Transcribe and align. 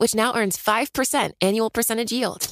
which 0.00 0.14
now 0.14 0.34
earns 0.34 0.56
5% 0.56 1.32
annual 1.42 1.68
percentage 1.68 2.10
yield. 2.10 2.48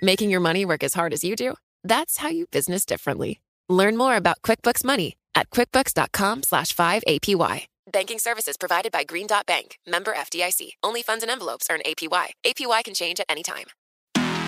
Making 0.00 0.30
your 0.30 0.40
money 0.40 0.64
work 0.64 0.82
as 0.82 0.94
hard 0.94 1.12
as 1.12 1.22
you 1.22 1.36
do? 1.36 1.54
That's 1.84 2.16
how 2.16 2.30
you 2.30 2.46
business 2.46 2.86
differently. 2.86 3.40
Learn 3.68 3.96
more 3.96 4.16
about 4.16 4.40
QuickBooks 4.40 4.82
Money 4.82 5.16
at 5.34 5.50
quickbooks.com 5.50 6.44
slash 6.44 6.74
5APY. 6.74 7.66
Banking 7.92 8.18
services 8.18 8.56
provided 8.56 8.90
by 8.90 9.04
Green 9.04 9.26
Dot 9.26 9.44
Bank, 9.44 9.78
member 9.86 10.14
FDIC. 10.14 10.70
Only 10.82 11.02
funds 11.02 11.22
and 11.22 11.30
envelopes 11.30 11.66
earn 11.70 11.80
APY. 11.84 12.28
APY 12.44 12.84
can 12.84 12.94
change 12.94 13.20
at 13.20 13.26
any 13.28 13.42
time. 13.42 13.66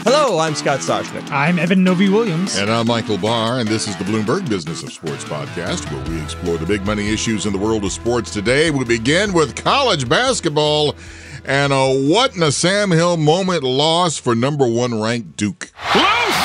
Hello, 0.03 0.39
I'm 0.39 0.55
Scott 0.55 0.81
Soshnick. 0.81 1.31
I'm 1.31 1.59
Eben 1.59 1.85
Novy-Williams. 1.85 2.57
And 2.57 2.71
I'm 2.71 2.87
Michael 2.87 3.19
Barr, 3.19 3.59
and 3.59 3.69
this 3.69 3.87
is 3.87 3.97
the 3.97 4.05
Bloomberg 4.05 4.49
Business 4.49 4.83
of 4.83 4.93
Sports 4.93 5.25
podcast, 5.25 5.93
where 5.93 6.03
we 6.09 6.23
explore 6.23 6.57
the 6.57 6.65
big 6.65 6.87
money 6.87 7.13
issues 7.13 7.45
in 7.45 7.53
the 7.53 7.59
world 7.59 7.85
of 7.85 7.93
sports 7.93 8.33
today. 8.33 8.71
We 8.71 8.85
begin 8.85 9.35
with 9.35 9.55
college 9.55 10.09
basketball 10.09 10.95
and 11.45 11.73
a 11.73 12.09
what 12.09 12.37
in 12.37 12.43
a 12.43 12.53
Sam 12.53 12.91
Hill 12.91 13.17
moment 13.17 13.63
loss 13.63 14.19
for 14.19 14.35
number 14.35 14.67
one 14.67 15.01
ranked 15.01 15.37
Duke. 15.37 15.71
Loose! 15.95 16.43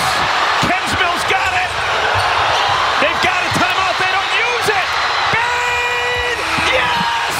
Kensmil's 0.64 1.26
got 1.28 1.54
it! 1.54 1.72
They've 3.04 3.22
got 3.24 3.40
a 3.44 3.52
timeout, 3.60 3.96
they 4.00 4.12
don't 4.12 4.34
use 4.34 4.68
it! 4.72 4.88
Bain! 5.36 6.36
Yes! 6.72 7.34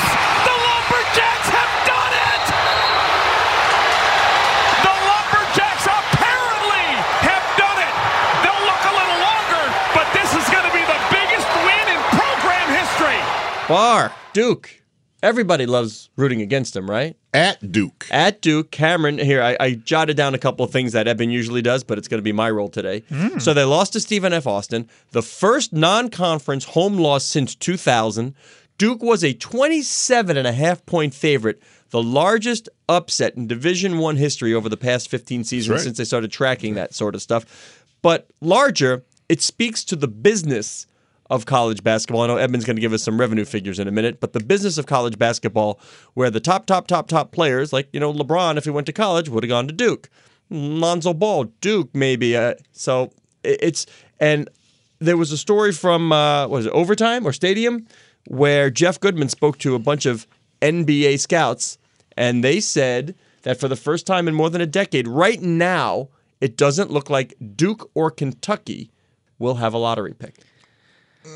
The 0.44 0.56
Lumberjacks 0.56 1.50
have 1.56 1.74
done 1.88 2.14
it! 2.14 2.44
The 4.84 4.96
Lumberjacks 5.08 5.86
apparently 5.88 6.88
have 7.24 7.46
done 7.56 7.80
it! 7.80 7.94
They'll 8.44 8.66
look 8.68 8.84
a 8.84 8.94
little 8.94 9.20
longer, 9.24 9.64
but 9.96 10.08
this 10.12 10.30
is 10.36 10.46
going 10.52 10.68
to 10.68 10.74
be 10.76 10.84
the 10.84 11.00
biggest 11.10 11.48
win 11.64 11.86
in 11.90 12.00
program 12.12 12.68
history! 12.76 13.20
Barr, 13.68 14.12
Duke. 14.34 14.83
Everybody 15.24 15.66
loves 15.66 16.10
rooting 16.18 16.42
against 16.42 16.76
him, 16.76 16.90
right? 16.92 17.16
At 17.34 17.72
Duke. 17.72 18.08
At 18.12 18.42
Duke, 18.42 18.72
Cameron, 18.72 19.18
here, 19.18 19.42
I, 19.42 19.56
I 19.58 19.72
jotted 19.76 20.18
down 20.18 20.36
a 20.36 20.38
couple 20.38 20.66
of 20.66 20.72
things 20.72 20.92
that 20.92 21.08
Eben 21.08 21.30
usually 21.30 21.62
does, 21.62 21.82
but 21.86 21.98
it's 21.98 22.10
going 22.10 22.20
to 22.20 22.24
be 22.24 22.34
my 22.34 22.52
role 22.52 22.68
today. 22.68 23.04
Hmm. 23.08 23.40
So 23.40 23.54
they 23.54 23.64
lost 23.64 23.94
to 23.94 24.02
Stephen 24.02 24.34
F. 24.34 24.46
Austin, 24.46 24.90
the 25.12 25.22
first 25.22 25.72
non 25.72 26.10
conference 26.10 26.66
home 26.66 26.98
loss 26.98 27.24
since 27.24 27.56
2000. 27.56 28.36
Duke 28.78 29.02
was 29.02 29.24
a 29.24 29.34
27 29.34 30.36
and 30.36 30.46
a 30.46 30.52
half 30.52 30.86
point 30.86 31.14
favorite, 31.14 31.64
the 31.92 32.04
largest 32.04 32.68
upset 32.90 33.38
in 33.38 33.48
Division 33.48 34.00
One 34.00 34.18
history 34.18 34.54
over 34.54 34.68
the 34.68 34.76
past 34.76 35.08
15 35.08 35.46
seasons 35.46 35.70
right. 35.70 35.82
since 35.82 35.98
they 35.98 36.04
started 36.04 36.34
tracking 36.34 36.74
that 36.74 36.94
sort 36.94 37.16
of 37.16 37.22
stuff. 37.22 37.86
But 38.02 38.30
larger, 38.42 39.06
it 39.30 39.42
speaks 39.42 39.86
to 39.86 39.96
the 39.96 40.10
business 40.10 40.86
of 41.30 41.46
college 41.46 41.84
basketball. 41.84 42.22
I 42.22 42.28
know 42.28 42.38
Eben's 42.38 42.66
going 42.66 42.76
to 42.76 42.82
give 42.82 42.94
us 42.94 43.04
some 43.04 43.20
revenue 43.20 43.46
figures 43.46 43.80
in 43.80 43.88
a 43.88 43.92
minute, 43.92 44.20
but 44.20 44.34
the 44.34 44.40
business 44.40 44.78
of 44.78 44.86
college 44.86 45.18
basketball, 45.18 45.80
where 46.14 46.30
the 46.30 46.40
top, 46.40 46.66
top, 46.66 46.88
top, 46.88 47.08
top 47.08 47.32
players, 47.32 47.74
like 47.74 47.88
you 47.94 48.00
know 48.00 48.14
LeBron, 48.14 48.58
if 48.58 48.66
he 48.66 48.70
went 48.70 48.88
to 48.88 48.94
college, 48.94 49.30
would 49.30 49.44
have 49.44 49.50
gone 49.50 49.68
to 49.68 49.74
Duke. 49.74 50.10
Lonzo 50.50 51.14
Ball, 51.14 51.46
Duke, 51.62 51.90
maybe. 51.94 52.36
Uh, 52.36 52.56
so 52.72 53.12
it's 53.44 53.86
and 54.20 54.50
there 55.00 55.18
was 55.18 55.32
a 55.32 55.38
story 55.38 55.72
from 55.72 56.12
uh, 56.12 56.48
was 56.48 56.66
it 56.66 56.72
Overtime 56.72 57.26
or 57.26 57.34
Stadium 57.34 57.88
where 58.28 58.70
Jeff 58.70 59.00
Goodman 59.00 59.30
spoke 59.30 59.58
to 59.60 59.76
a 59.76 59.80
bunch 59.80 60.06
of 60.06 60.28
NBA 60.62 61.20
scouts, 61.20 61.78
and 62.16 62.44
they 62.44 62.60
said 62.60 63.16
that 63.42 63.60
for 63.60 63.68
the 63.68 63.76
first 63.76 64.08
time 64.08 64.28
in 64.28 64.36
more 64.36 64.50
than 64.50 64.62
a 64.62 64.66
decade, 64.66 65.08
right 65.08 65.42
now, 65.42 66.08
it 66.40 66.56
doesn't 66.56 66.92
look 66.92 67.10
like 67.10 67.34
Duke 67.56 67.90
or 67.94 68.10
Kentucky 68.10 68.92
will 69.40 69.56
have 69.56 69.74
a 69.74 69.78
lottery 69.78 70.14
pick. 70.14 70.36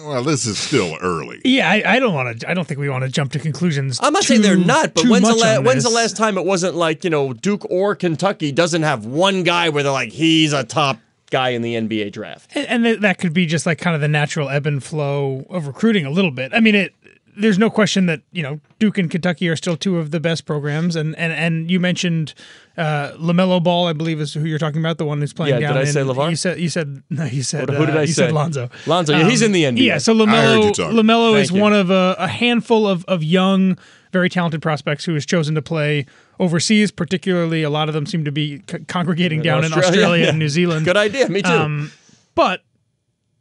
Well, 0.05 0.23
this 0.23 0.45
is 0.45 0.57
still 0.57 0.97
early. 1.01 1.41
Yeah, 1.45 1.69
I, 1.69 1.95
I 1.95 1.99
don't 1.99 2.13
want 2.13 2.41
to. 2.41 2.49
I 2.49 2.53
don't 2.53 2.67
think 2.67 2.79
we 2.79 2.89
want 2.89 3.03
to 3.03 3.09
jump 3.09 3.31
to 3.33 3.39
conclusions. 3.39 3.99
I'm 4.01 4.13
not 4.13 4.23
too- 4.23 4.27
saying 4.27 4.41
they're 4.41 4.57
not, 4.57 4.93
but 4.93 5.05
when's 5.07 5.27
the, 5.27 5.35
la- 5.35 5.61
when's 5.61 5.83
the 5.83 5.89
last 5.89 6.17
time 6.17 6.37
it 6.37 6.45
wasn't 6.45 6.75
like 6.75 7.03
you 7.03 7.09
know 7.09 7.33
Duke 7.33 7.65
or 7.69 7.95
Kentucky 7.95 8.51
doesn't 8.51 8.83
have 8.83 9.05
one 9.05 9.43
guy 9.43 9.69
where 9.69 9.83
they're 9.83 9.91
like 9.91 10.11
he's 10.11 10.53
a 10.53 10.63
top 10.63 10.97
guy 11.29 11.49
in 11.49 11.61
the 11.61 11.75
NBA 11.75 12.11
draft. 12.11 12.51
And, 12.55 12.85
and 12.85 13.03
that 13.03 13.17
could 13.19 13.33
be 13.33 13.45
just 13.45 13.65
like 13.65 13.79
kind 13.79 13.95
of 13.95 14.01
the 14.01 14.07
natural 14.07 14.49
ebb 14.49 14.65
and 14.65 14.83
flow 14.83 15.45
of 15.49 15.67
recruiting 15.67 16.05
a 16.05 16.09
little 16.09 16.31
bit. 16.31 16.53
I 16.53 16.59
mean, 16.59 16.75
it. 16.75 16.93
There's 17.39 17.59
no 17.59 17.69
question 17.69 18.05
that 18.07 18.21
you 18.31 18.41
know 18.43 18.59
Duke 18.79 18.97
and 18.97 19.09
Kentucky 19.11 19.47
are 19.49 19.55
still 19.55 19.77
two 19.77 19.97
of 19.99 20.11
the 20.11 20.19
best 20.19 20.45
programs, 20.45 20.95
and 20.95 21.15
and 21.17 21.31
and 21.33 21.69
you 21.69 21.79
mentioned 21.79 22.33
uh, 22.77 23.11
Lamelo 23.13 23.61
Ball, 23.63 23.87
I 23.87 23.93
believe 23.93 24.19
is 24.19 24.33
who 24.33 24.45
you're 24.45 24.57
talking 24.59 24.79
about, 24.81 24.97
the 24.97 25.05
one 25.05 25.19
who's 25.19 25.33
playing 25.33 25.53
Yeah, 25.55 25.59
down. 25.59 25.73
did 25.75 25.79
I 25.79 25.87
in- 25.87 25.93
say 25.93 26.01
LeVar? 26.01 26.29
You 26.31 26.35
said 26.35 26.59
you 26.59 26.69
said 26.69 27.03
no, 27.09 27.25
you 27.25 27.43
said 27.43 27.69
Who 27.69 27.85
did 27.85 27.95
uh, 27.95 27.99
I 27.99 28.01
you 28.01 28.07
say? 28.07 28.13
said 28.25 28.31
Lonzo. 28.33 28.69
Lonzo, 28.87 29.15
yeah, 29.17 29.29
he's 29.29 29.41
in 29.41 29.51
the 29.51 29.63
NBA. 29.63 29.79
Yeah, 29.83 29.97
so 29.99 30.13
I 30.13 30.25
heard 30.41 30.63
you 30.63 30.71
Lamelo. 30.85 30.93
Lamelo 30.93 31.33
Thank 31.33 31.43
is 31.43 31.51
you. 31.51 31.61
one 31.61 31.73
of 31.73 31.89
a, 31.91 32.15
a 32.19 32.27
handful 32.27 32.87
of 32.87 33.05
of 33.05 33.23
young, 33.23 33.77
very 34.11 34.29
talented 34.29 34.61
prospects 34.61 35.05
who 35.05 35.13
has 35.13 35.25
chosen 35.25 35.53
to 35.55 35.61
play 35.61 36.05
overseas. 36.39 36.91
Particularly, 36.91 37.63
a 37.63 37.69
lot 37.69 37.87
of 37.87 37.93
them 37.93 38.05
seem 38.05 38.25
to 38.25 38.31
be 38.31 38.61
c- 38.69 38.79
congregating 38.87 39.41
down 39.41 39.59
in 39.63 39.73
Australia, 39.73 39.89
Australia 40.01 40.23
yeah. 40.23 40.29
and 40.31 40.39
New 40.39 40.49
Zealand. 40.49 40.85
Good 40.85 40.97
idea. 40.97 41.29
Me 41.29 41.41
too. 41.41 41.49
Um, 41.51 41.91
but 42.35 42.61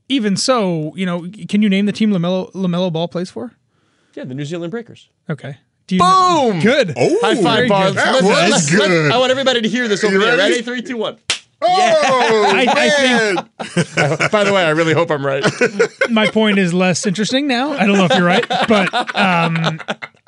even 0.09 0.37
so, 0.37 0.95
you 0.97 1.05
know, 1.07 1.27
can 1.49 1.63
you 1.63 1.69
name 1.69 1.87
the 1.87 1.93
team 1.93 2.11
Lamelo 2.11 2.53
Lamelo 2.53 2.93
Ball 2.93 3.09
plays 3.09 3.31
for? 3.31 3.53
Yeah, 4.17 4.25
the 4.25 4.35
New 4.35 4.45
Zealand 4.45 4.71
Breakers. 4.71 5.09
Okay. 5.31 5.57
Do 5.87 5.95
you 5.95 6.01
Boom! 6.01 6.61
Good. 6.61 6.95
Oh, 6.97 7.19
High 7.23 7.35
five, 7.37 7.57
very 7.57 7.69
Barnes. 7.69 7.95
good. 7.95 7.97
That 8.05 8.13
Listen, 8.15 8.29
was 8.29 8.51
let's- 8.51 8.71
good. 8.71 8.91
let's- 8.91 9.15
I 9.15 9.19
want 9.19 9.31
everybody 9.31 9.61
to 9.63 9.69
hear 9.69 9.87
this 9.87 10.03
over 10.03 10.15
You 10.15 10.19
there. 10.21 10.37
ready? 10.37 10.53
Ready? 10.55 10.63
Three, 10.63 10.83
two, 10.83 10.97
one. 10.97 11.19
Oh, 11.63 11.67
I- 12.49 12.67
I 12.69 13.03
man. 13.03 13.35
By 14.33 14.43
the 14.45 14.53
way, 14.53 14.65
I 14.65 14.71
really 14.71 14.93
hope 14.95 15.11
I'm 15.11 15.25
right. 15.25 15.45
My 16.11 16.29
point 16.31 16.59
is 16.59 16.75
less 16.75 17.07
interesting 17.07 17.47
now. 17.47 17.73
I 17.73 17.87
don't 17.87 17.97
know 17.97 18.05
if 18.07 18.15
you're 18.15 18.27
right, 18.27 18.47
but 18.69 18.93
um, 19.17 19.81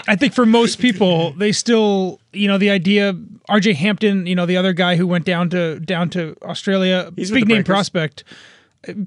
I 0.07 0.15
think 0.17 0.33
for 0.33 0.47
most 0.47 0.79
people, 0.79 1.33
they 1.33 1.51
still, 1.53 2.21
you 2.33 2.47
know, 2.49 2.57
the 2.59 2.71
idea. 2.71 3.15
RJ 3.51 3.75
Hampton, 3.77 4.27
you 4.27 4.35
know, 4.35 4.45
the 4.47 4.57
other 4.59 4.73
guy 4.75 4.97
who 4.97 5.07
went 5.07 5.25
down 5.25 5.49
to 5.51 5.81
down 5.81 6.09
to 6.11 6.37
Australia, 6.43 7.11
He's 7.17 7.31
with 7.31 7.41
big 7.41 7.45
the 7.49 7.55
name 7.55 7.63
Breakers. 7.63 7.73
prospect. 7.75 8.25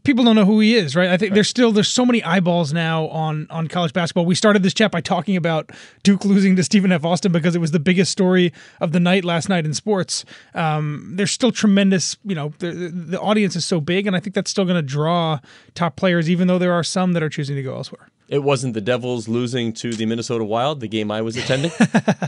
People 0.04 0.26
don't 0.26 0.36
know 0.36 0.44
who 0.44 0.60
he 0.60 0.76
is, 0.76 0.98
right? 0.98 1.10
I 1.10 1.16
think 1.16 1.34
there's 1.34 1.48
still 1.48 1.72
there's 1.72 1.88
so 1.88 2.06
many 2.06 2.22
eyeballs 2.24 2.74
now 2.74 3.08
on 3.08 3.48
on 3.50 3.70
college 3.70 3.94
basketball. 3.94 4.26
We 4.26 4.36
started 4.36 4.64
this 4.64 4.74
chat 4.74 4.92
by 4.92 5.00
talking 5.00 5.38
about 5.38 5.72
Duke 6.04 6.26
losing 6.26 6.58
to 6.58 6.64
Stephen 6.64 6.92
F. 6.92 7.06
Austin 7.06 7.32
because 7.32 7.56
it 7.56 7.60
was 7.60 7.72
the 7.72 7.80
biggest 7.80 8.12
story 8.12 8.52
of 8.82 8.92
the 8.92 9.00
night 9.00 9.24
last 9.24 9.48
night 9.48 9.66
in 9.66 9.74
sports. 9.74 10.26
Um, 10.56 11.14
there's 11.16 11.32
still 11.32 11.54
tremendous, 11.54 12.18
you 12.26 12.36
know, 12.36 12.54
the, 12.60 12.72
the 12.72 12.90
the 12.90 13.20
audience 13.22 13.56
is 13.56 13.64
so 13.64 13.80
big, 13.80 14.08
and 14.08 14.16
I 14.16 14.20
think 14.20 14.36
that's 14.36 14.52
still 14.52 14.66
going 14.66 14.76
to 14.76 14.82
draw 14.82 15.40
top 15.74 15.96
players, 15.96 16.30
even 16.30 16.48
though 16.48 16.60
there 16.60 16.74
are 16.74 16.84
some 16.84 17.14
that 17.14 17.24
are 17.24 17.30
choosing 17.30 17.56
to 17.56 17.64
go 17.64 17.74
elsewhere. 17.74 18.10
It 18.32 18.44
wasn't 18.44 18.74
the 18.74 18.82
Devils 18.82 19.28
losing 19.28 19.74
to 19.74 19.92
the 19.92 20.06
Minnesota 20.06 20.44
Wild, 20.46 20.80
the 20.80 20.88
game 20.88 21.12
I 21.12 21.22
was 21.22 21.36
attending. 21.36 21.70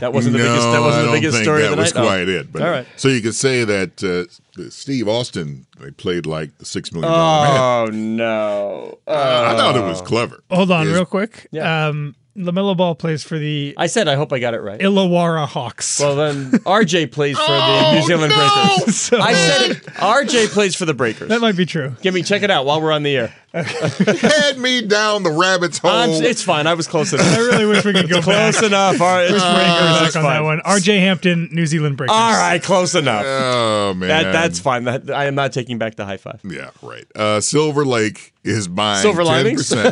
That 0.00 0.12
wasn't 0.12 0.34
the 0.34 0.38
no, 0.42 0.50
biggest. 0.50 0.70
That 0.70 0.80
wasn't 0.82 1.06
the 1.06 1.12
biggest 1.12 1.42
story 1.42 1.62
that 1.62 1.70
of 1.72 1.76
the 1.76 1.82
was 1.82 1.94
night. 1.94 2.00
Oh. 2.02 2.04
quite 2.06 2.28
it. 2.28 2.52
But 2.52 2.60
All 2.62 2.68
right. 2.70 2.86
so 2.96 3.08
you 3.08 3.22
could 3.22 3.34
say 3.34 3.64
that 3.64 4.04
uh, 4.04 4.68
Steve 4.70 5.08
Austin 5.08 5.66
they 5.80 5.90
played 5.90 6.26
like 6.26 6.58
the 6.58 6.66
six 6.66 6.92
million 6.92 7.10
dollar 7.10 7.46
man. 7.48 7.58
Oh 7.58 7.86
no! 7.96 8.98
Uh, 9.06 9.54
I 9.54 9.56
thought 9.56 9.76
it 9.76 9.80
was 9.82 10.02
clever. 10.02 10.40
Hold 10.50 10.70
on, 10.70 10.86
Is- 10.86 10.92
real 10.92 11.06
quick. 11.06 11.48
Yeah. 11.50 11.86
Um, 11.88 12.14
Lamelo 12.36 12.76
Ball 12.76 12.96
plays 12.96 13.22
for 13.22 13.38
the 13.38 13.74
I 13.78 13.86
said 13.86 14.08
I 14.08 14.16
hope 14.16 14.32
I 14.32 14.40
got 14.40 14.54
it 14.54 14.60
right. 14.60 14.80
Illawarra 14.80 15.46
Hawks. 15.46 16.00
Well, 16.00 16.16
then 16.16 16.50
RJ 16.66 17.12
plays 17.12 17.38
for 17.38 17.46
the 17.46 17.58
Oh, 17.58 17.92
New 17.94 18.02
Zealand 18.02 18.30
no! 18.36 18.76
Breakers. 18.76 18.96
So- 19.00 19.20
I 19.20 19.32
said 19.34 19.70
it. 19.70 19.84
RJ 19.84 20.48
plays 20.48 20.74
for 20.74 20.84
the 20.84 20.94
Breakers. 20.94 21.28
that 21.28 21.40
might 21.40 21.56
be 21.56 21.64
true. 21.64 21.94
Give 22.02 22.12
me 22.12 22.22
check 22.24 22.42
it 22.42 22.50
out 22.50 22.66
while 22.66 22.80
we're 22.82 22.90
on 22.92 23.04
the 23.04 23.16
air. 23.16 23.34
Head 24.20 24.58
me 24.58 24.82
down 24.82 25.22
the 25.22 25.30
rabbit's 25.30 25.78
hole. 25.78 25.92
I'm, 25.92 26.10
it's 26.10 26.42
fine. 26.42 26.66
I 26.66 26.74
was 26.74 26.88
close 26.88 27.12
enough. 27.12 27.24
I 27.26 27.38
really 27.38 27.66
wish 27.66 27.84
we 27.84 27.92
could 27.92 28.08
go 28.08 28.16
back. 28.20 28.24
close 28.24 28.62
enough. 28.64 29.00
All 29.00 29.06
right, 29.06 29.24
it's 29.24 29.32
Wish 29.34 29.42
we 29.42 29.48
could 29.48 29.54
Breakers, 29.54 29.92
back 30.00 30.16
on 30.16 30.22
fine. 30.22 30.24
that 30.24 30.42
one. 30.42 30.60
R.J. 30.64 30.98
Hampton, 30.98 31.48
New 31.52 31.66
Zealand 31.66 31.96
Breakers. 31.96 32.16
All 32.16 32.32
right, 32.32 32.60
close 32.60 32.96
enough. 32.96 33.24
oh 33.24 33.94
man, 33.94 34.08
that 34.08 34.32
that's 34.32 34.58
fine. 34.58 34.84
That, 34.84 35.08
I 35.08 35.26
am 35.26 35.36
not 35.36 35.52
taking 35.52 35.78
back 35.78 35.94
the 35.94 36.04
high 36.04 36.16
five. 36.16 36.40
Yeah, 36.42 36.70
right. 36.82 37.04
Uh, 37.14 37.40
Silver 37.40 37.84
Lake 37.84 38.32
is 38.42 38.66
buying 38.66 39.02
Silver 39.02 39.22
linings? 39.24 39.72
no, 39.72 39.84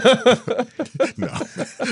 no, 1.17 1.39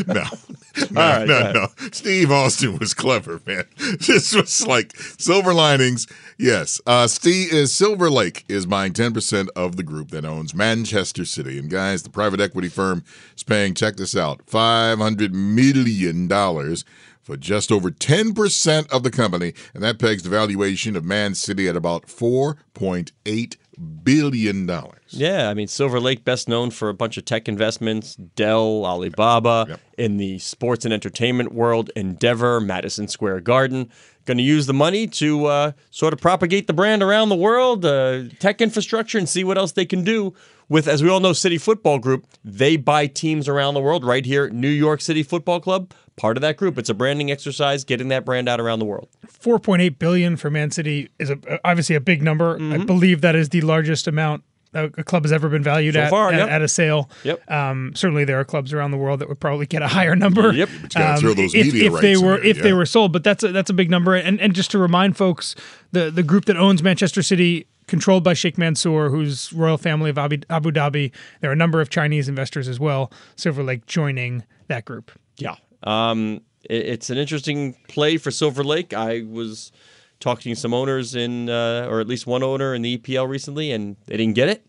no, 0.06 0.25
All 0.25 0.94
right, 0.94 1.26
no, 1.26 1.52
no. 1.52 1.67
Steve 1.93 2.31
Austin 2.32 2.78
was 2.78 2.94
clever, 2.94 3.40
man. 3.46 3.64
This 4.06 4.34
was 4.34 4.67
like 4.67 4.94
silver 4.96 5.55
linings. 5.55 6.06
Yes, 6.38 6.81
uh, 6.87 7.06
Steve 7.06 7.52
is 7.52 7.72
Silver 7.72 8.11
Lake 8.11 8.44
is 8.49 8.67
buying 8.67 8.93
ten 8.93 9.12
percent 9.14 9.49
of 9.55 9.76
the 9.76 9.82
group 9.82 10.11
that 10.11 10.25
owns 10.25 10.52
Manchester 10.55 11.25
City. 11.25 11.60
And 11.61 11.71
guys, 11.71 12.03
the 12.03 12.11
private 12.11 12.41
equity 12.41 12.69
firm 12.69 13.05
is 13.37 13.45
paying. 13.45 13.75
Check 13.75 13.97
this 13.97 14.17
out: 14.17 14.41
five 14.47 14.99
hundred 14.99 15.33
million 15.35 16.27
dollars. 16.27 16.85
For 17.23 17.37
just 17.37 17.71
over 17.71 17.91
10% 17.91 18.91
of 18.91 19.03
the 19.05 19.11
company, 19.11 19.53
and 19.75 19.85
that 19.85 19.99
pegs 20.01 20.23
the 20.25 20.31
valuation 20.31 20.97
of 20.97 21.05
Man 21.05 21.35
City 21.37 21.69
at 21.69 21.77
about 21.77 22.07
$4.8 22.07 23.57
billion. 24.03 24.71
Yeah, 25.09 25.49
I 25.49 25.55
mean 25.55 25.69
Silver 25.69 26.01
Lake, 26.01 26.25
best 26.25 26.49
known 26.49 26.71
for 26.71 26.89
a 26.89 26.95
bunch 26.95 27.17
of 27.19 27.25
tech 27.25 27.47
investments, 27.47 28.17
Dell, 28.17 28.85
Alibaba, 28.85 29.67
Yep. 29.69 29.81
in 29.99 30.17
the 30.17 30.39
sports 30.39 30.85
and 30.85 30.95
entertainment 30.95 31.53
world, 31.53 31.91
Endeavor, 31.95 32.61
Madison 32.61 33.06
Square 33.06 33.41
Garden. 33.43 33.91
Going 34.31 34.38
to 34.38 34.44
use 34.44 34.67
the 34.67 34.73
money 34.73 35.09
to 35.09 35.47
uh, 35.47 35.73
sort 35.91 36.12
of 36.12 36.21
propagate 36.21 36.69
the 36.69 36.73
brand 36.73 37.03
around 37.03 37.31
the 37.31 37.35
world, 37.35 37.85
uh, 37.85 38.29
tech 38.38 38.61
infrastructure, 38.61 39.19
and 39.19 39.29
see 39.29 39.43
what 39.43 39.59
else 39.59 39.73
they 39.73 39.85
can 39.85 40.05
do 40.05 40.35
with, 40.69 40.87
as 40.87 41.03
we 41.03 41.09
all 41.09 41.19
know, 41.19 41.32
City 41.32 41.59
Football 41.59 41.99
Group. 41.99 42.29
They 42.44 42.77
buy 42.77 43.09
teams 43.09 43.49
around 43.49 43.75
the 43.75 43.81
world. 43.81 44.05
Right 44.05 44.25
here, 44.25 44.49
New 44.49 44.69
York 44.69 45.00
City 45.00 45.25
Football 45.25 45.59
Club, 45.59 45.93
part 46.15 46.37
of 46.37 46.43
that 46.43 46.56
group. 46.56 46.79
It's 46.79 46.88
a 46.88 46.94
branding 46.94 47.29
exercise, 47.32 47.82
getting 47.82 48.06
that 48.11 48.25
brand 48.25 48.49
out 48.49 48.61
around 48.61 48.79
the 48.79 48.85
world. 48.85 49.09
4.8 49.27 49.99
billion 49.99 50.37
for 50.37 50.49
Man 50.49 50.71
City 50.71 51.11
is 51.19 51.29
a, 51.29 51.37
obviously 51.65 51.97
a 51.97 52.00
big 52.00 52.23
number. 52.23 52.56
I 52.73 52.79
believe 52.85 53.23
that 53.23 53.35
is 53.35 53.49
the 53.49 53.62
largest 53.62 54.06
amount 54.06 54.44
a 54.75 54.84
a 54.99 55.05
club 55.05 55.25
has 55.25 55.32
ever 55.32 55.49
been 55.49 55.62
valued 55.62 55.94
So 55.94 56.00
at, 56.00 56.11
far, 56.11 56.28
at, 56.32 56.38
yep. 56.38 56.49
at 56.50 56.62
a 56.62 56.69
sale. 56.69 57.11
Yep. 57.25 57.50
Um, 57.50 57.93
certainly, 57.94 58.25
there 58.25 58.38
are 58.38 58.44
clubs 58.44 58.72
around 58.72 58.90
the 58.90 58.96
world 58.96 59.20
that 59.20 59.28
would 59.28 59.40
probably 59.40 59.67
get 59.67 59.82
a 59.82 59.88
higher 59.88 60.14
number. 60.17 60.52
Yep. 60.52 60.69
But 60.82 61.20
throw 61.20 61.34
those 61.34 61.55
if, 61.55 61.67
media 61.67 61.93
if 61.93 62.00
they 62.00 62.17
were 62.17 62.37
there, 62.37 62.46
if 62.46 62.62
they 62.62 62.72
were 62.72 62.87
sold, 62.87 63.12
but 63.12 63.25
that's 63.25 63.43
a, 63.44 63.52
that's 63.52 63.70
a 63.70 63.75
big 63.75 63.90
number. 63.90 64.14
And 64.14 64.40
and 64.40 64.55
just 64.55 64.70
to 64.72 64.78
remind 64.78 65.17
folks, 65.17 65.55
the 65.93 66.11
the 66.11 66.22
group 66.22 66.44
that 66.46 66.56
owns 66.56 66.82
Manchester 66.82 67.22
City. 67.22 67.67
Controlled 67.87 68.22
by 68.22 68.34
Sheikh 68.34 68.56
Mansour, 68.56 69.08
who's 69.11 69.52
royal 69.52 69.76
family 69.76 70.11
of 70.11 70.17
Abu, 70.19 70.37
Abu 70.49 70.70
Dhabi. 70.70 71.11
There 71.40 71.50
are 71.50 71.52
a 71.52 71.56
number 71.56 71.81
of 71.81 71.90
Chinese 71.90 72.28
investors 72.28 72.69
as 72.69 72.78
well. 72.78 73.11
Silver 73.34 73.64
Lake 73.64 73.84
joining 73.87 74.44
that 74.69 74.84
group. 74.84 75.11
Yeah. 75.38 75.56
Um, 75.82 76.40
it- 76.62 76.87
it's 76.87 77.11
an 77.11 77.19
interesting 77.19 77.75
play 77.88 78.17
for 78.17 78.31
Silver 78.31 78.62
Lake. 78.62 78.94
I 78.94 79.25
was 79.28 79.72
talking 80.20 80.55
to 80.55 80.61
some 80.61 80.72
owners 80.75 81.14
in, 81.14 81.49
uh, 81.49 81.87
or 81.90 82.00
at 82.00 82.06
least 82.06 82.26
one 82.26 82.43
owner 82.43 82.75
in 82.75 82.82
the 82.82 82.99
EPL 82.99 83.28
recently, 83.28 83.72
and 83.72 83.96
they 84.06 84.17
didn't 84.17 84.34
get 84.34 84.49
it. 84.49 84.64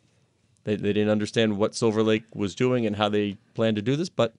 They, 0.63 0.75
they 0.75 0.93
didn't 0.93 1.09
understand 1.09 1.57
what 1.57 1.75
Silver 1.75 2.01
Lake 2.03 2.23
was 2.33 2.55
doing 2.55 2.85
and 2.85 2.95
how 2.95 3.09
they 3.09 3.37
plan 3.53 3.75
to 3.75 3.81
do 3.81 3.95
this, 3.95 4.09
but 4.09 4.33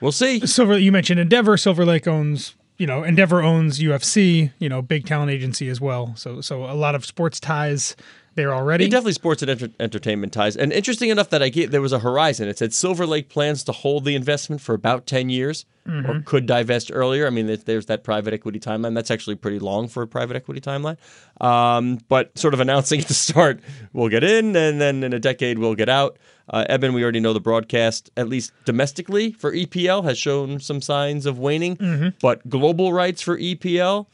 we'll 0.00 0.12
see. 0.12 0.44
Silver, 0.46 0.78
you 0.78 0.90
mentioned 0.90 1.20
Endeavor. 1.20 1.56
Silver 1.56 1.84
Lake 1.84 2.08
owns, 2.08 2.54
you 2.78 2.86
know, 2.86 3.04
Endeavor 3.04 3.42
owns 3.42 3.78
UFC, 3.78 4.52
you 4.58 4.68
know, 4.68 4.82
big 4.82 5.06
talent 5.06 5.30
agency 5.30 5.68
as 5.68 5.80
well. 5.80 6.14
So, 6.16 6.40
so 6.40 6.64
a 6.64 6.74
lot 6.74 6.94
of 6.94 7.04
sports 7.04 7.38
ties 7.38 7.94
there 8.34 8.52
already. 8.54 8.84
It 8.84 8.90
definitely 8.90 9.12
sports 9.12 9.42
and 9.42 9.50
enter- 9.50 9.70
entertainment 9.80 10.32
ties. 10.32 10.56
And 10.56 10.72
interesting 10.72 11.10
enough 11.10 11.30
that 11.30 11.42
I 11.42 11.48
get 11.48 11.70
there 11.70 11.80
was 11.80 11.92
a 11.92 11.98
horizon. 11.98 12.48
It 12.48 12.58
said 12.58 12.72
Silver 12.72 13.06
Lake 13.06 13.28
plans 13.28 13.62
to 13.64 13.72
hold 13.72 14.04
the 14.04 14.14
investment 14.14 14.60
for 14.60 14.74
about 14.74 15.06
10 15.06 15.30
years 15.30 15.64
or 15.86 16.22
could 16.24 16.46
divest 16.46 16.90
earlier. 16.94 17.26
I 17.26 17.30
mean, 17.30 17.46
there's, 17.66 17.86
that 17.86 18.04
private 18.04 18.32
equity 18.32 18.58
timeline. 18.58 18.94
That's 18.94 19.10
actually 19.10 19.36
pretty 19.36 19.58
long 19.58 19.86
for 19.86 20.02
a 20.02 20.06
private 20.06 20.34
equity 20.34 20.60
timeline. 20.62 20.96
Um, 21.42 21.98
but 22.08 22.36
sort 22.38 22.54
of 22.54 22.60
announcing 22.60 23.00
at 23.02 23.06
the 23.08 23.12
start, 23.14 23.60
we'll 23.92 24.08
get 24.08 24.24
in, 24.24 24.56
and 24.56 24.80
then 24.80 25.04
in 25.04 25.12
a 25.12 25.18
decade, 25.18 25.58
we'll 25.58 25.74
get 25.74 25.90
out. 25.90 26.18
Uh, 26.48 26.64
Eben, 26.70 26.94
we 26.94 27.02
already 27.02 27.20
know 27.20 27.34
the 27.34 27.40
broadcast, 27.40 28.10
at 28.16 28.28
least 28.28 28.52
domestically 28.64 29.32
for 29.32 29.52
EPL, 29.52 30.04
has 30.04 30.16
shown 30.18 30.58
some 30.58 30.80
signs 30.80 31.26
of 31.26 31.38
waning. 31.38 32.14
But 32.22 32.48
global 32.48 32.92
rights 32.94 33.20
for 33.20 33.38
EPL, 33.38 34.06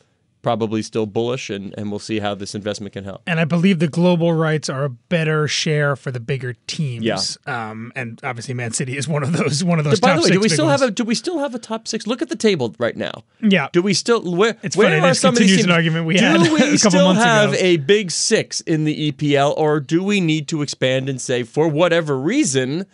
probably 0.43 0.83
still 0.83 1.07
bullish, 1.07 1.51
and, 1.51 1.75
and 1.77 1.91
we'll 1.91 1.99
see 1.99 2.19
how 2.21 2.35
this 2.35 2.55
investment 2.55 2.93
can 2.95 3.05
help. 3.05 3.23
and 3.27 3.39
I 3.39 3.45
believe 3.45 3.79
the 3.79 3.89
global 3.89 4.33
rights 4.33 4.69
are 4.69 4.85
a 4.85 4.89
better 4.89 5.47
share 5.47 5.97
for 5.97 6.11
the 6.11 6.21
bigger 6.21 6.55
teams. 6.67 7.05
Yeah. 7.05 7.71
Um, 7.71 7.93
and 7.95 8.19
obviously 8.25 8.55
Man 8.55 8.73
City 8.73 8.97
is 8.97 9.07
one 9.07 9.23
of 9.23 9.33
those 9.33 9.63
one 9.63 9.79
of 9.79 9.85
those 9.85 10.01
By 10.01 10.09
top 10.09 10.17
the 10.17 10.21
way, 10.23 10.27
six 10.29 10.37
do 10.37 10.41
we 10.41 10.49
still 10.49 10.67
ones. 10.67 10.81
have 10.81 10.89
a 10.91 10.93
do 10.93 11.05
we 11.05 11.15
still 11.15 11.39
have 11.41 11.55
a 11.55 11.59
top 11.59 11.87
six? 11.87 12.07
Look 12.07 12.23
at 12.23 12.29
the 12.29 12.37
table 12.37 12.75
right 12.79 12.97
now. 12.97 13.25
Yeah. 13.43 13.69
Do 13.73 13.83
we 13.83 13.95
still 13.95 14.23
where? 14.23 14.57
It's 14.63 14.77
where 14.77 14.89
funny, 14.89 15.01
are 15.01 15.09
this 15.09 15.21
some 15.21 15.35
of 15.35 15.39
these 15.39 15.49
continues 15.49 15.65
an 15.67 15.73
argument 15.73 16.07
we 16.07 16.17
do 16.17 16.25
had 16.25 16.41
we 16.53 16.57
a 16.57 16.79
couple 16.79 16.79
still 16.79 17.13
have 17.15 17.51
ago. 17.53 17.59
a 17.63 17.77
big 17.79 18.11
six 18.11 18.61
in 18.63 18.85
the 18.85 19.13
EPL, 19.13 19.55
or 19.57 19.81
do 19.81 20.03
we 20.03 20.21
need 20.21 20.49
to 20.49 20.63
expand 20.63 21.09
and 21.09 21.21
say 21.21 21.43
for 21.43 21.69
whatever 21.69 22.19
reason, 22.19 22.87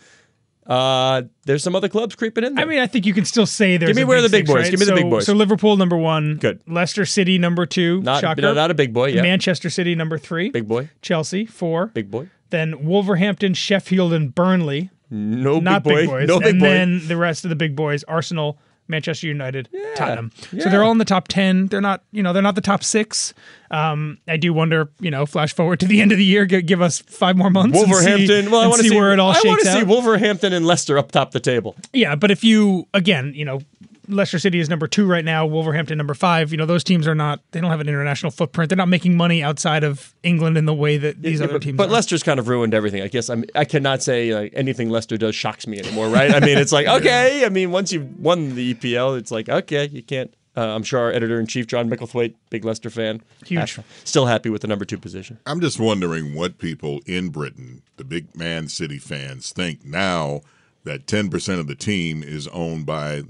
uh, 0.67 1.23
there's 1.45 1.63
some 1.63 1.75
other 1.75 1.89
clubs 1.89 2.15
creeping 2.15 2.43
in 2.43 2.55
there? 2.55 2.65
I 2.65 2.67
mean, 2.67 2.79
I 2.79 2.87
think 2.87 3.05
you 3.05 3.13
can 3.13 3.25
still 3.25 3.45
say 3.45 3.77
there's. 3.77 3.89
Give 3.89 3.95
me 3.95 4.03
where 4.03 4.21
big 4.21 4.31
the 4.31 4.37
big 4.37 4.47
six, 4.47 4.53
boys. 4.53 4.61
right? 4.63 4.71
Give 4.71 4.79
me 4.79 4.85
the 4.85 4.93
big 4.93 5.09
boys. 5.09 5.25
So 5.25 5.33
Liverpool 5.33 5.77
number 5.77 5.97
one. 5.97 6.37
Good. 6.37 6.61
Leicester 6.67 7.05
City 7.05 7.37
number 7.37 7.65
two. 7.65 8.01
not 8.01 8.21
shocker. 8.21 8.41
no, 8.41 8.53
not 8.53 8.69
a 8.69 8.73
big 8.73 8.93
boy. 8.93 9.07
Yeah, 9.09 9.21
Manchester 9.21 9.69
City 9.69 9.95
number 9.95 10.17
three. 10.17 10.49
big 10.49 10.67
boy, 10.67 10.89
Chelsea 11.01 11.45
four. 11.45 11.87
big 11.87 12.11
boy. 12.11 12.29
Then 12.49 12.85
Wolverhampton, 12.85 13.53
Sheffield, 13.53 14.13
and 14.13 14.33
Burnley. 14.33 14.89
No 15.09 15.59
not 15.59 15.83
big 15.83 15.93
boy. 15.93 15.95
big 16.01 16.09
boys. 16.09 16.27
No 16.27 16.39
big 16.39 16.49
and 16.49 16.61
then 16.61 17.07
the 17.07 17.17
rest 17.17 17.45
of 17.45 17.49
the 17.49 17.55
big 17.55 17.75
boys: 17.75 18.03
Arsenal, 18.03 18.59
Manchester 18.87 19.27
United, 19.27 19.69
Tottenham. 19.95 20.31
So 20.51 20.69
they're 20.69 20.83
all 20.83 20.91
in 20.91 20.97
the 20.97 21.05
top 21.05 21.27
ten. 21.27 21.67
They're 21.67 21.81
not, 21.81 22.03
you 22.11 22.23
know, 22.23 22.33
they're 22.33 22.41
not 22.41 22.55
the 22.55 22.61
top 22.61 22.83
six. 22.83 23.33
Um, 23.69 24.17
I 24.27 24.37
do 24.37 24.53
wonder, 24.53 24.89
you 25.01 25.11
know, 25.11 25.25
flash 25.25 25.53
forward 25.53 25.79
to 25.81 25.85
the 25.87 25.99
end 26.01 26.11
of 26.13 26.17
the 26.17 26.23
year, 26.25 26.45
gi- 26.45 26.61
give 26.61 26.81
us 26.81 26.99
five 26.99 27.35
more 27.35 27.49
months. 27.49 27.77
and 27.77 27.85
see- 27.87 27.91
Wolverhampton. 27.91 28.51
well, 28.51 28.61
I 28.61 28.67
want 28.67 28.81
to 28.81 28.87
see, 28.87 28.95
where 28.95 29.11
it 29.11 29.19
all 29.19 29.31
I 29.31 29.33
shakes 29.33 29.45
want 29.45 29.61
to 29.61 29.71
see. 29.73 29.83
Wolverhampton 29.83 30.53
and 30.53 30.65
Leicester 30.65 30.97
up 30.97 31.11
top 31.11 31.31
the 31.31 31.39
table. 31.41 31.75
Yeah, 31.91 32.15
but 32.15 32.31
if 32.31 32.43
you 32.45 32.87
again, 32.93 33.33
you 33.35 33.43
know, 33.43 33.59
Leicester 34.07 34.39
City 34.39 34.59
is 34.59 34.69
number 34.69 34.87
two 34.87 35.05
right 35.05 35.25
now. 35.25 35.45
Wolverhampton 35.45 35.97
number 35.97 36.13
five. 36.13 36.51
You 36.51 36.57
know, 36.57 36.65
those 36.65 36.83
teams 36.83 37.07
are 37.07 37.15
not. 37.15 37.41
They 37.51 37.59
don't 37.61 37.69
have 37.71 37.81
an 37.81 37.87
international 37.89 38.31
footprint. 38.31 38.69
They're 38.69 38.77
not 38.77 38.87
making 38.89 39.17
money 39.17 39.43
outside 39.43 39.83
of 39.83 40.13
England 40.23 40.57
in 40.57 40.65
the 40.65 40.73
way 40.73 40.97
that 40.97 41.21
these 41.21 41.39
Yeah, 41.39 41.45
other 41.45 41.53
but, 41.55 41.61
teams. 41.63 41.77
but 41.77 41.89
are. 41.89 41.91
Leicester's 41.93 42.23
kind 42.23 42.39
of 42.39 42.47
ruined 42.47 42.73
everything. 42.73 43.01
I 43.01 43.07
guess 43.07 43.29
I'm, 43.29 43.43
I 43.55 43.65
cannot 43.65 44.01
say 44.03 44.33
like 44.33 44.53
anything 44.55 44.89
Leicester 44.89 45.17
does 45.17 45.35
shocks 45.35 45.67
me 45.67 45.79
anymore, 45.79 46.07
right? 46.09 46.33
I 46.33 46.39
mean, 46.39 46.57
it's 46.57 46.71
like 46.71 46.87
okay. 47.01 47.45
I 47.45 47.49
mean, 47.49 47.71
once 47.71 47.91
you've 47.91 48.19
won 48.19 48.55
the 48.55 48.73
EPL, 48.73 49.17
it's 49.17 49.31
like 49.31 49.49
okay, 49.49 49.87
you 49.87 50.03
can't. 50.03 50.33
Uh, 50.55 50.73
I'm 50.75 50.81
sure 50.81 50.99
our 51.01 51.11
editor 51.11 51.39
in 51.39 51.45
chief 51.45 51.67
John 51.67 51.87
Micklethwait, 51.87 52.33
big 52.49 52.65
Leicester 52.65 52.89
fan, 52.89 53.21
Huge. 53.45 53.75
ha- 53.75 53.83
still 54.03 54.25
happy 54.25 54.49
with 54.49 54.61
the 54.63 54.67
number 54.67 54.85
two 54.85 54.97
position. 54.97 55.37
I'm 55.45 55.61
just 55.61 55.79
wondering 55.79 56.33
what 56.33 56.57
people 56.57 57.01
in 57.05 57.29
Britain, 57.29 57.83
the 57.97 58.03
big 58.03 58.35
Man 58.35 58.67
City 58.67 58.97
fans, 58.97 59.51
think 59.53 59.85
now 59.85 60.41
that 60.83 61.05
10% 61.05 61.59
of 61.59 61.67
the 61.67 61.75
team 61.75 62.23
is 62.23 62.47
owned 62.47 62.87
by 62.87 63.21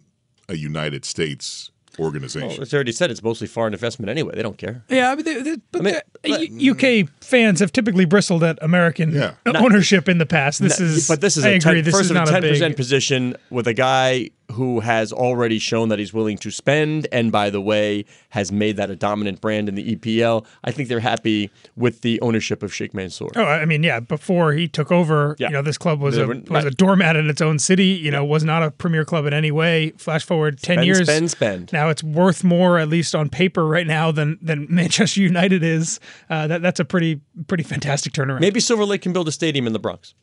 a 0.50 0.56
United 0.56 1.06
States 1.06 1.72
organization. 2.00 2.50
Well, 2.50 2.62
it's 2.62 2.74
already 2.74 2.92
said 2.92 3.10
it's 3.10 3.24
mostly 3.24 3.48
foreign 3.48 3.74
investment 3.74 4.10
anyway. 4.12 4.36
They 4.36 4.44
don't 4.44 4.58
care. 4.58 4.84
Yeah, 4.88 5.12
I 5.12 5.16
mean, 5.16 5.26
they, 5.26 5.42
they, 5.42 5.56
but 5.72 5.82
mean, 5.84 5.96
the- 6.24 6.48
U- 6.52 6.72
UK 6.74 7.10
fans 7.22 7.60
have 7.60 7.72
typically 7.72 8.06
bristled 8.06 8.44
at 8.44 8.60
American 8.62 9.12
Yeah. 9.14 9.34
ownership 9.48 10.08
in 10.08 10.20
the 10.20 10.26
past. 10.28 10.62
This 10.62 10.80
is, 10.80 11.08
but 11.08 11.22
this 11.22 11.38
is 11.38 11.46
I 11.46 11.50
a 11.50 11.56
agree. 11.56 11.76
10, 11.82 11.84
this 11.86 11.94
first 11.96 12.06
is 12.06 12.12
of 12.12 12.16
not 12.16 12.28
a 12.28 12.30
a 12.30 12.34
ten 12.34 12.42
big. 12.44 12.52
percent 12.52 12.76
position 12.76 13.36
with 13.50 13.68
a 13.68 13.74
guy 13.74 14.30
who 14.58 14.82
has 14.82 15.14
already 15.14 15.60
shown 15.60 15.90
that 15.90 16.00
he's 16.00 16.14
willing 16.14 16.38
to 16.40 16.52
spend, 16.52 17.08
and 17.12 17.32
by 17.32 17.50
the 17.50 17.62
way, 17.62 18.04
has 18.30 18.52
made 18.52 18.76
that 18.78 18.90
a 18.90 18.96
dominant 18.96 19.40
brand 19.40 19.70
in 19.70 19.76
the 19.76 19.96
EPL. 19.96 20.46
I 20.64 20.72
think 20.72 20.90
they're 20.90 21.00
happy 21.00 21.50
with 21.76 22.02
the 22.02 22.20
ownership 22.22 22.62
of 22.64 22.74
Sheikh 22.74 22.94
Mansour. 22.94 23.30
Oh, 23.36 23.44
I 23.44 23.66
mean, 23.66 23.84
yeah. 23.84 24.00
Before 24.02 24.52
he 24.54 24.68
took 24.68 24.92
over, 24.92 25.36
Yeah. 25.40 25.48
you 25.48 25.54
know, 25.54 25.62
this 25.62 25.78
club 25.78 26.02
was 26.02 26.18
a 26.18 26.28
was 26.50 26.66
a 26.66 26.72
doormat 26.72 27.16
in 27.16 27.30
its 27.30 27.40
own 27.42 27.60
city. 27.60 27.86
You 27.88 28.12
know, 28.12 28.26
was 28.26 28.44
not 28.44 28.64
a 28.64 28.72
premier 28.72 29.06
club 29.06 29.26
in 29.26 29.34
any 29.34 29.52
way. 29.52 29.92
Flash 29.98 30.26
forward 30.26 30.58
ten 30.60 30.76
Spend, 30.78 30.86
years, 30.88 31.08
spend, 31.08 31.32
spend. 31.32 31.74
Now 31.74 31.90
it's 31.90 32.04
worth 32.04 32.44
more, 32.44 32.78
at 32.80 32.90
least 32.90 33.16
on 33.16 33.30
paper, 33.30 33.66
right 33.66 33.88
now 33.88 34.12
than 34.12 34.38
than 34.42 34.68
Manchester 34.74 35.22
United 35.22 35.64
is. 35.64 36.00
Uh, 36.30 36.48
that 36.48 36.62
that's 36.62 36.80
a 36.80 36.86
pretty 36.86 37.22
pretty 37.48 37.64
fantastic 37.64 38.14
turnaround. 38.14 38.42
Maybe 38.42 38.60
Silver 38.60 38.86
Lake 38.86 39.04
can 39.04 39.14
build 39.14 39.28
a 39.28 39.32
stadium 39.32 39.68
in 39.68 39.74
the 39.74 39.80
Bronx. 39.80 40.14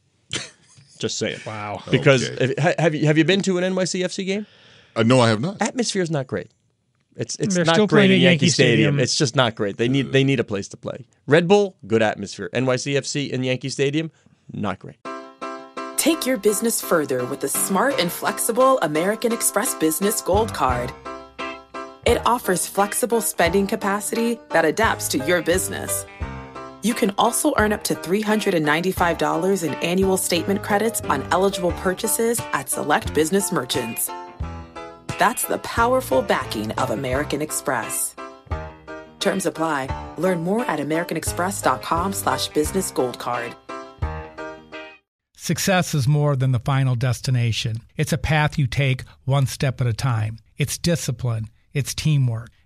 Just 0.98 1.18
saying. 1.18 1.40
Wow. 1.46 1.82
Because 1.90 2.28
Okay. 2.30 2.54
if- 2.56 2.78
have 2.78 2.94
you 2.94 3.06
have 3.06 3.18
you 3.18 3.24
been 3.24 3.42
to 3.42 3.58
an 3.58 3.64
NYCFC 3.64 4.24
game? 4.24 4.46
Uh, 4.96 5.02
no, 5.02 5.20
I 5.20 5.28
have 5.28 5.40
not. 5.40 5.60
Atmosphere 5.60 6.02
is 6.02 6.10
not 6.10 6.26
great. 6.26 6.50
It's 7.16 7.36
it's 7.36 7.54
They're 7.54 7.64
not 7.64 7.74
still 7.74 7.86
great 7.86 8.06
playing 8.08 8.10
in 8.12 8.16
at 8.16 8.20
Yankee, 8.22 8.46
Yankee 8.46 8.48
Stadium. 8.50 8.76
Stadium. 8.94 9.00
It's 9.00 9.16
just 9.16 9.36
not 9.36 9.54
great. 9.54 9.76
They 9.76 9.88
need 9.88 10.12
they 10.12 10.24
need 10.24 10.40
a 10.40 10.44
place 10.44 10.68
to 10.68 10.76
play. 10.76 11.06
Red 11.26 11.46
Bull, 11.48 11.76
good 11.86 12.02
atmosphere. 12.02 12.48
NYCFC 12.52 13.30
in 13.30 13.42
Yankee 13.44 13.68
Stadium, 13.70 14.10
not 14.52 14.78
great. 14.78 14.96
Take 15.96 16.26
your 16.26 16.36
business 16.36 16.80
further 16.82 17.24
with 17.24 17.40
the 17.40 17.48
smart 17.48 17.98
and 17.98 18.10
flexible 18.12 18.78
American 18.82 19.32
Express 19.32 19.74
Business 19.76 20.20
Gold 20.20 20.52
Card. 20.52 20.92
It 22.04 22.20
offers 22.26 22.66
flexible 22.66 23.22
spending 23.22 23.66
capacity 23.66 24.38
that 24.50 24.64
adapts 24.66 25.08
to 25.08 25.18
your 25.18 25.40
business. 25.40 26.04
You 26.84 26.92
can 26.92 27.14
also 27.16 27.54
earn 27.56 27.72
up 27.72 27.82
to 27.84 27.94
$395 27.94 29.64
in 29.64 29.74
annual 29.74 30.18
statement 30.18 30.62
credits 30.62 31.00
on 31.02 31.26
eligible 31.32 31.72
purchases 31.72 32.40
at 32.52 32.68
select 32.68 33.14
business 33.14 33.50
merchants. 33.50 34.10
That's 35.18 35.44
the 35.44 35.56
powerful 35.58 36.20
backing 36.20 36.72
of 36.72 36.90
American 36.90 37.40
Express. 37.40 38.14
Terms 39.18 39.46
apply. 39.46 39.88
Learn 40.18 40.42
more 40.42 40.62
at 40.66 40.78
americanexpress.com 40.78 42.12
slash 42.12 42.48
business 42.48 42.90
gold 42.90 43.18
card. 43.18 43.56
Success 45.38 45.94
is 45.94 46.06
more 46.06 46.36
than 46.36 46.52
the 46.52 46.58
final 46.58 46.96
destination. 46.96 47.78
It's 47.96 48.12
a 48.12 48.18
path 48.18 48.58
you 48.58 48.66
take 48.66 49.04
one 49.24 49.46
step 49.46 49.80
at 49.80 49.86
a 49.86 49.94
time. 49.94 50.36
It's 50.58 50.76
discipline. 50.76 51.48
It's 51.72 51.94
teamwork. 51.94 52.50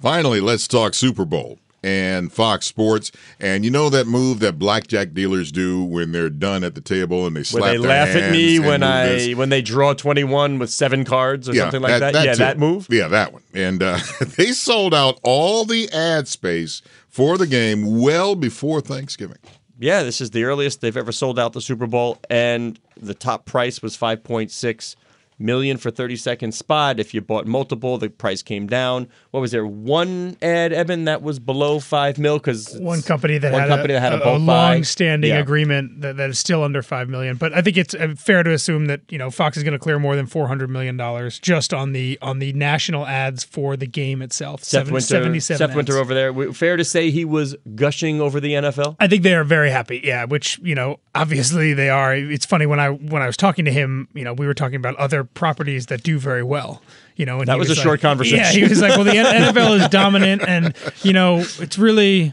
Finally, 0.00 0.40
let's 0.40 0.66
talk 0.66 0.94
Super 0.94 1.24
Bowl 1.24 1.58
and 1.82 2.32
Fox 2.32 2.66
Sports. 2.66 3.12
And 3.38 3.64
you 3.64 3.70
know 3.70 3.90
that 3.90 4.06
move 4.06 4.40
that 4.40 4.58
blackjack 4.58 5.12
dealers 5.12 5.52
do 5.52 5.84
when 5.84 6.12
they're 6.12 6.30
done 6.30 6.64
at 6.64 6.74
the 6.74 6.80
table 6.80 7.26
and 7.26 7.36
they 7.36 7.42
slap 7.42 7.62
Where 7.62 7.72
they 7.72 7.78
laugh 7.78 8.08
at 8.08 8.32
me 8.32 8.58
when 8.58 8.82
I 8.82 9.06
this? 9.06 9.36
when 9.36 9.48
they 9.48 9.62
draw 9.62 9.92
21 9.94 10.58
with 10.58 10.70
seven 10.70 11.04
cards 11.04 11.48
or 11.48 11.54
something 11.54 11.82
like 11.82 12.00
that. 12.00 12.14
yeah, 12.14 12.32
too. 12.32 12.38
that 12.38 12.58
move. 12.58 12.86
Yeah, 12.90 13.08
that 13.08 13.32
one. 13.32 13.42
And 13.54 13.82
uh, 13.82 13.98
they 14.36 14.52
sold 14.52 14.94
out 14.94 15.20
all 15.22 15.64
the 15.64 15.90
ad 15.92 16.28
space 16.28 16.82
for 17.08 17.36
the 17.38 17.46
game 17.46 18.00
well 18.00 18.34
before 18.34 18.80
Thanksgiving. 18.80 19.38
Yeah, 19.78 20.02
this 20.02 20.20
is 20.20 20.30
the 20.30 20.44
earliest 20.44 20.82
they've 20.82 20.96
ever 20.96 21.12
sold 21.12 21.38
out 21.38 21.54
the 21.54 21.62
Super 21.62 21.86
Bowl, 21.86 22.18
and 22.28 22.78
the 23.00 23.14
top 23.14 23.46
price 23.46 23.80
was 23.80 23.96
5.6 23.96 24.94
million 25.40 25.76
for 25.78 25.90
30 25.90 26.16
second 26.16 26.52
spot. 26.52 27.00
If 27.00 27.14
you 27.14 27.20
bought 27.20 27.46
multiple, 27.46 27.98
the 27.98 28.10
price 28.10 28.42
came 28.42 28.66
down. 28.66 29.08
What 29.30 29.40
was 29.40 29.50
there? 29.50 29.66
One 29.66 30.36
ad, 30.42 30.72
Eben, 30.72 31.04
that 31.04 31.22
was 31.22 31.38
below 31.38 31.80
five 31.80 32.18
mil 32.18 32.38
because 32.38 32.76
One 32.78 33.02
company 33.02 33.38
that 33.38 33.52
one 33.52 33.62
had 33.62 33.68
company 33.68 33.94
a, 33.94 34.00
that 34.00 34.12
had 34.12 34.20
a, 34.20 34.22
a, 34.22 34.38
buy. 34.38 34.74
long-standing 34.74 35.30
Yeah. 35.30 35.38
agreement 35.38 36.00
that, 36.02 36.16
that 36.18 36.30
is 36.30 36.38
still 36.38 36.62
under 36.62 36.82
five 36.82 37.08
million. 37.08 37.36
But 37.36 37.52
I 37.54 37.62
think 37.62 37.76
it's 37.76 37.94
uh, 37.94 38.14
fair 38.16 38.42
to 38.42 38.52
assume 38.52 38.86
that 38.86 39.00
you 39.08 39.18
know 39.18 39.30
Fox 39.30 39.56
is 39.56 39.62
going 39.62 39.72
to 39.72 39.78
clear 39.78 39.98
more 39.98 40.16
than 40.16 40.26
four 40.26 40.46
hundred 40.48 40.70
million 40.70 40.96
dollars 40.96 41.38
just 41.38 41.72
on 41.74 41.92
the 41.92 42.18
on 42.22 42.38
the 42.38 42.52
national 42.52 43.06
ads 43.06 43.42
for 43.44 43.76
the 43.76 43.86
game 43.86 44.22
itself. 44.22 44.62
Seth 44.62 44.80
Seven- 44.86 44.92
Winter, 44.94 45.06
77 45.06 45.58
Seth 45.68 45.76
Winter 45.76 45.96
over 45.98 46.14
there. 46.14 46.52
Fair 46.52 46.76
to 46.76 46.84
say 46.84 47.10
he 47.10 47.24
was 47.24 47.56
gushing 47.74 48.20
over 48.20 48.40
the 48.40 48.52
NFL. 48.54 48.96
I 49.00 49.08
think 49.08 49.22
they 49.22 49.34
are 49.34 49.44
very 49.44 49.70
happy. 49.70 50.00
Yeah, 50.04 50.24
which 50.24 50.58
you 50.62 50.74
know, 50.74 50.98
obviously 51.14 51.72
they 51.74 51.88
are. 51.88 52.14
It's 52.14 52.44
funny 52.46 52.66
when 52.66 52.80
I 52.80 52.90
when 52.90 53.22
I 53.22 53.26
was 53.26 53.36
talking 53.36 53.64
to 53.64 53.72
him, 53.72 54.08
you 54.14 54.24
know, 54.24 54.32
we 54.32 54.46
were 54.46 54.54
talking 54.54 54.76
about 54.76 54.96
other 54.96 55.24
properties 55.34 55.86
that 55.86 56.02
do 56.02 56.18
very 56.18 56.42
well. 56.42 56.82
You 57.16 57.26
know, 57.26 57.40
and 57.40 57.48
That 57.48 57.54
he 57.54 57.58
was 57.60 57.70
a 57.70 57.74
like- 57.74 57.82
short 57.82 58.00
conversation. 58.00 58.38
Yeah, 58.38 58.50
he 58.52 58.62
was 58.64 58.80
like, 58.80 58.92
"Well, 58.96 59.04
the 59.04 59.12
NFL 59.12 59.80
is 59.80 59.88
dominant, 59.90 60.42
and 60.46 60.74
you 61.02 61.12
know, 61.12 61.38
it's 61.58 61.76
really 61.78 62.32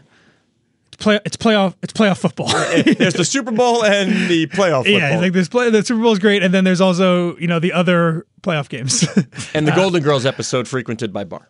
it's 0.87 0.95
play 1.03 1.19
it's 1.25 1.35
playoff 1.35 1.75
it's 1.81 1.91
playoff 1.91 2.19
football." 2.19 2.47
There's 2.47 3.13
the 3.15 3.25
Super 3.25 3.51
Bowl 3.51 3.83
and 3.83 4.29
the 4.29 4.47
playoff 4.47 4.83
football. 4.85 4.91
yeah, 4.93 5.17
like 5.19 5.33
this 5.33 5.49
play 5.49 5.69
the 5.69 5.83
Super 5.83 6.01
Bowl 6.01 6.13
is 6.13 6.19
great, 6.19 6.41
and 6.41 6.53
then 6.53 6.63
there's 6.63 6.79
also 6.79 7.35
you 7.37 7.47
know 7.47 7.59
the 7.59 7.73
other 7.73 8.25
playoff 8.43 8.69
games. 8.69 9.03
and 9.53 9.67
the 9.67 9.73
Golden 9.73 10.01
Girls 10.01 10.25
episode 10.25 10.69
frequented 10.69 11.11
by 11.11 11.25
Barr. 11.25 11.45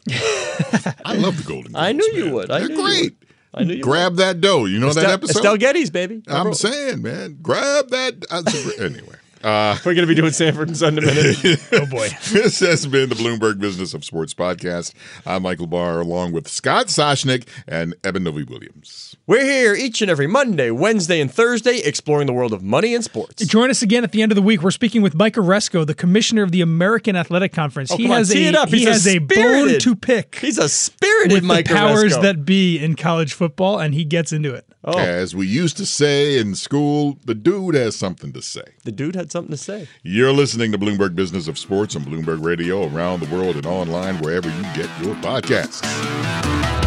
I 1.05 1.13
love 1.13 1.37
the 1.37 1.43
Golden 1.47 1.73
Girls. 1.73 1.83
I 1.85 1.91
knew 1.91 2.11
you 2.13 2.31
would. 2.31 2.49
I 2.49 2.59
They're 2.59 2.69
knew 2.69 2.75
you 2.77 2.83
great. 2.83 3.03
would. 3.03 3.15
I 3.53 3.63
knew 3.63 3.73
you 3.75 3.83
Grab 3.83 4.15
that 4.15 4.41
dough. 4.41 4.65
You 4.65 4.79
know 4.79 4.91
that 4.93 5.05
episode? 5.05 5.37
Estelle 5.37 5.57
Getty's, 5.57 5.89
baby. 5.91 6.21
I'm 6.27 6.53
saying, 6.53 7.01
man, 7.03 7.37
grab 7.41 7.89
that. 7.89 8.25
uh, 8.31 8.43
anyway. 8.83 9.15
Uh, 9.47 9.77
We're 9.85 9.93
going 9.93 10.05
to 10.05 10.13
be 10.13 10.13
doing 10.19 10.33
Sanford 10.33 10.67
and 10.67 10.75
Son 10.75 10.97
in 10.97 11.05
a 11.05 11.07
minute. 11.07 11.37
oh 11.71 11.85
boy. 11.85 12.09
this 12.33 12.59
has 12.59 12.85
been 12.85 13.07
the 13.07 13.15
Bloomberg 13.15 13.59
Business 13.59 13.93
of 13.93 14.03
Sports 14.03 14.33
podcast. 14.33 14.93
I'm 15.25 15.43
Michael 15.43 15.67
Barr, 15.67 16.01
along 16.01 16.33
with 16.33 16.49
Scott 16.49 16.87
Soshnick 16.87 17.47
and 17.65 17.95
Eben 18.03 18.25
Novy-Williams. 18.25 19.15
We're 19.25 19.45
here 19.45 19.73
each 19.73 20.01
and 20.01 20.11
every 20.11 20.27
Monday, 20.27 20.69
Wednesday, 20.69 21.21
and 21.21 21.31
Thursday 21.33 21.77
exploring 21.77 22.27
the 22.27 22.33
world 22.33 22.51
of 22.51 22.61
money 22.61 22.93
and 22.93 23.05
sports. 23.05 23.45
Join 23.45 23.69
us 23.69 23.81
again 23.81 24.03
at 24.03 24.11
the 24.11 24.21
end 24.21 24.33
of 24.33 24.35
the 24.35 24.41
week. 24.41 24.61
We're 24.63 24.69
speaking 24.71 25.01
with 25.01 25.15
Mike 25.15 25.35
Aresco, 25.35 25.87
the 25.87 25.95
commissioner 25.95 26.43
of 26.43 26.51
the 26.51 26.59
American 26.59 27.15
Athletic 27.15 27.53
Conference. 27.53 27.89
Oh, 27.89 27.95
he 27.95 28.03
come 28.03 28.11
on, 28.11 28.17
has 28.17 28.35
a 28.35 28.43
it 28.43 28.53
up. 28.55 28.67
he 28.67 28.79
He's 28.79 28.87
a 28.87 28.91
has 28.91 29.07
a, 29.07 29.19
bone 29.19 29.79
to 29.79 29.95
pick. 29.95 30.39
He's 30.39 30.57
a 30.57 30.67
spirited 30.67 31.31
with 31.31 31.43
Mike 31.45 31.69
the 31.69 31.73
powers 31.73 32.17
Oresco. 32.17 32.21
that 32.23 32.43
be 32.43 32.79
in 32.79 32.95
college 32.95 33.31
football, 33.31 33.79
and 33.79 33.93
he 33.93 34.03
gets 34.03 34.33
into 34.33 34.53
it. 34.53 34.65
Oh, 34.83 34.97
As 34.97 35.35
we 35.35 35.47
used 35.47 35.75
to 35.77 35.85
say 35.85 36.37
in 36.37 36.55
school, 36.55 37.17
the 37.25 37.35
dude 37.35 37.75
has 37.75 37.95
something 37.97 38.31
to 38.33 38.41
say. 38.41 38.63
the 38.85 38.91
dude 38.91 39.15
had 39.15 39.31
something 39.37 39.51
to 39.51 39.57
say. 39.57 39.87
You're 40.01 40.33
listening 40.33 40.71
to 40.71 40.79
Bloomberg 40.79 41.15
Business 41.15 41.47
of 41.47 41.59
Sports 41.59 41.95
on 41.95 42.03
Bloomberg 42.03 42.43
Radio 42.43 42.87
around 42.87 43.19
the 43.19 43.35
world 43.35 43.55
and 43.55 43.65
online 43.67 44.17
wherever 44.17 44.49
you 44.49 44.61
get 44.73 44.89
your 45.01 45.15
podcasts. 45.17 46.86